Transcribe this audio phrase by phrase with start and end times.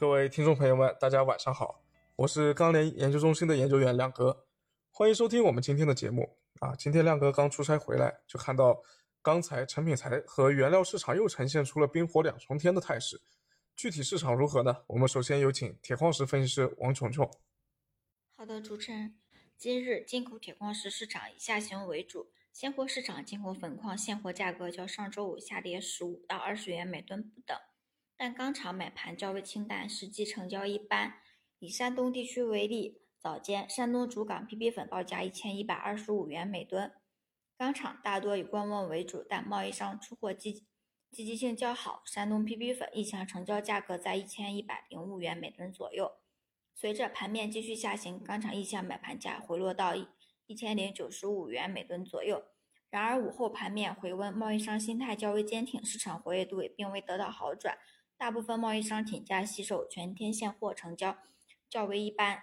[0.00, 1.84] 各位听众朋友们，大家晚上好，
[2.16, 4.46] 我是钢联研究中心的研究员亮哥，
[4.90, 6.74] 欢迎收听我们今天的节目啊。
[6.74, 8.80] 今天亮哥刚出差回来，就看到
[9.20, 13.20] 钢材、成品材和原料市场又呈现出了冰火两重天的态势。
[13.76, 14.74] 具体市场如何呢？
[14.86, 17.30] 我们首先有请铁矿石分析师王琼琼。
[18.34, 19.18] 好的，主持人，
[19.58, 22.30] 今日进口铁矿石市场以下行为主。
[22.54, 27.54] 现货市场进口粉矿现货价格较上周五下跌十五到二十元每吨不等，
[28.20, 31.14] 但钢厂买盘较为清淡，实际成交一般。
[31.58, 36.92] 以山东地区为例，早间山东主港 PP 粉报价一千一百二十五元每吨，
[37.56, 40.66] 钢厂大多以观望为主，但贸易商出货积
[41.10, 42.02] 积极性较好。
[42.04, 46.12] 山东 PP 粉一箱成交价格在一千一百零五元每吨左右。
[46.74, 50.06] 随着盘面继续下行，钢厂意向买盘价回落到一。
[50.44, 52.44] 一千零九十五元每吨左右。
[52.90, 57.78] 然而午后盘面回温，贸易商心态较为坚挺，市场活跃度也并未得到好转。
[58.20, 61.16] 大部分贸易商挺价惜售，全天现货成交
[61.70, 62.38] 较为一般。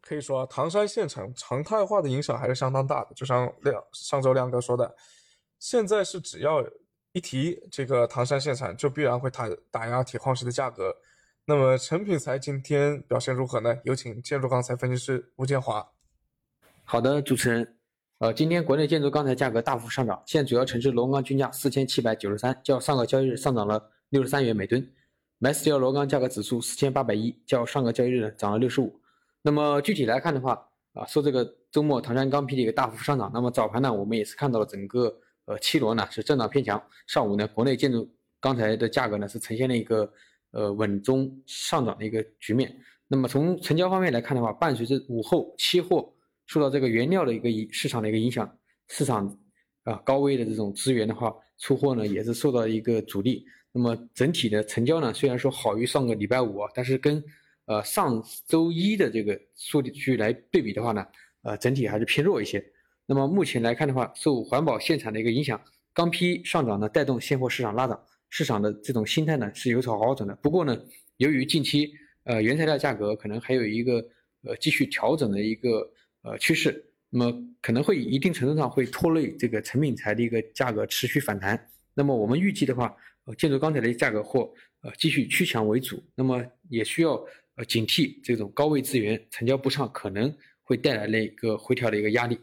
[0.00, 3.14] 可以说，唐山县城常态化的影响还是相当大的。
[3.14, 4.96] 就像亮上周亮哥说的，
[5.60, 6.66] 现在是只要
[7.12, 10.96] 一提这个唐山县城，就必然会打打压铁矿石的价格。
[11.44, 13.78] 那么成品材今天表现如何呢？
[13.84, 15.88] 有请建筑钢材分析师吴建华。
[16.82, 17.76] 好的，主持人，
[18.18, 24.86] 呃，今天国内建筑钢材价格大幅上涨，现主要城市龙钢均价四千七百九十三，较上个交易日上涨了六十三元每吨。
[25.40, 29.00] ，MSI 螺钢价格指数四千八百一，较上个交易日呢涨了六十五。
[29.42, 30.52] 那么具体来看的话，
[30.92, 35.16] 啊，受这个周末唐山钢坯的一个大幅上涨，那么早盘呢，我们也是看到了整个
[35.46, 38.06] 呃七螺呢是震荡偏强，上午呢国内建筑
[38.40, 40.12] 钢材的价格呢是呈现了一个
[40.50, 42.76] 呃稳中上涨的一个局面。
[43.08, 46.12] 那么从成交方面来看的话，伴随着午后期货。
[46.46, 49.38] 受到这个原料的一个影市场的一个影响，市场
[49.84, 53.44] 啊高位的这种资源的话，出货呢也是受到一个阻力。
[53.72, 57.22] 那么整体的成交呢，虽然说好于上个礼拜五啊，但是跟
[57.66, 61.06] 呃上周一的这个数据来对比的话呢，
[61.42, 62.64] 呃整体还是偏弱一些。
[63.06, 65.60] 那么目前来看的话，受环保限产的一个影响，
[65.92, 70.34] 钢坯上涨呢带动现货市场拉涨，市场的这种心态呢是有所好转的。
[70.36, 70.78] 不过呢，
[71.16, 71.92] 由于近期
[72.24, 74.04] 呃原材料价格可能还有一个
[74.42, 75.90] 呃继续调整的一个。
[76.22, 81.68] 呃，趋势，那么可能会一定程度上会拖累这个成品材的一个价格持续反弹。
[81.92, 84.48] 那么我们预计的话，呃，建筑钢材的价格或
[84.82, 86.00] 呃继续趋强为主。
[86.14, 87.20] 那么也需要
[87.56, 90.32] 呃警惕这种高位资源成交不畅，可能
[90.62, 92.38] 会带来的一个回调的一个压力。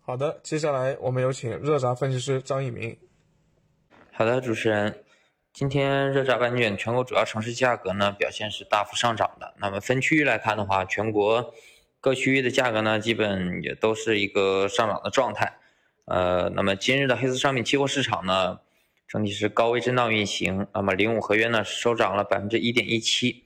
[0.00, 2.96] 好的，接下来我们有请热轧分析师张一鸣。
[4.10, 5.04] 好的，主持人，
[5.52, 9.54] 今天热轧半卷全国主要城市价格呢表现是大幅上涨的。
[9.60, 11.54] 那么分区域来看的话，全国。
[12.02, 15.56] 各区域的价格呢，基本也都是一个上涨的状态。
[16.06, 18.58] 呃，那么今日的黑色商品期货市场呢，
[19.06, 20.66] 整体是高位震荡运行。
[20.74, 23.44] 那么零五合约呢，收涨了百分之一点一七。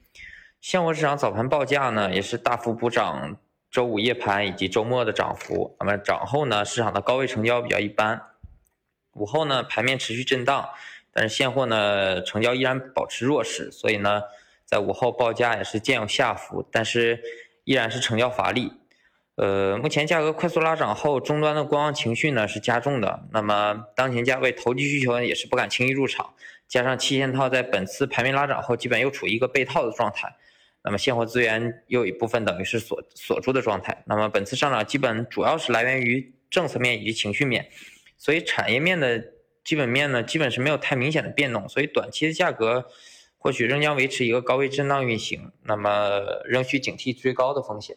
[0.59, 3.37] 现货市场早盘报价呢，也是大幅补涨
[3.71, 5.77] 周五夜盘以及周末的涨幅。
[5.78, 8.23] 那么涨后呢，市场的高位成交比较一般。
[9.12, 10.67] 午后呢，盘面持续震荡，
[11.12, 13.71] 但是现货呢，成交依然保持弱势。
[13.71, 14.23] 所以呢，
[14.65, 17.23] 在午后报价也是见有下浮，但是。
[17.66, 18.71] 依然是成交乏力，
[19.34, 23.27] 呃，目前价格快速拉涨后，终端的观望情绪呢是加重的。
[23.32, 26.32] 那么当前价位投机需求也是不敢轻易入场，
[26.69, 30.37] 加上期限套在本次排名拉涨后，基本又处于一个被套的状态。
[30.84, 34.05] 那么现货资源又有一部分等于是锁锁住的状态。
[34.06, 37.69] 那么本次上涨基本主要是来源于政策面以及情绪面，
[38.16, 39.21] 所以产业面的
[39.65, 42.87] 基本面呢，基本是没有太明显的变动，所以短期的价格。
[43.39, 47.97] 或许仍将维持一个高位震荡运行，那么仍需警惕追高的风险。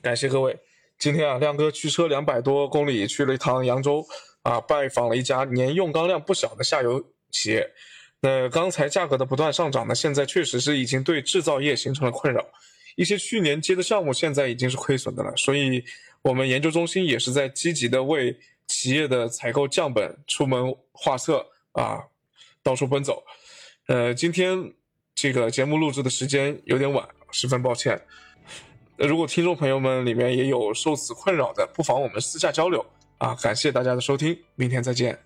[0.00, 0.58] 感谢各位，
[0.98, 4.06] 今天啊，亮哥驱车两百多公里去了一趟扬州
[4.42, 7.68] 啊，拜访了一家年用钢量不小的下游企业。
[8.20, 12.46] 那钢材价格的不断上涨呢，现在确实是已经对制造业形成了困扰，
[12.96, 15.34] 一些去年接的项目现在已经是亏损的了。
[15.36, 15.84] 所以，
[16.22, 22.04] 我们研究中心也是在积极的为企业的采购降本、出门画策啊，
[22.62, 23.22] 到处奔走。
[23.86, 24.72] 呃，今天
[25.14, 28.00] 这个节目录制的时间有点晚，十分抱歉。
[28.96, 32.84] 如果听众朋友们里面也有受此困扰的，不妨我们私下交流
[33.18, 33.34] 啊！
[33.42, 35.23] 感谢大家的收听，明天再见。